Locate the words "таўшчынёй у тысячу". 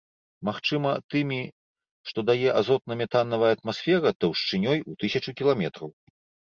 4.23-5.31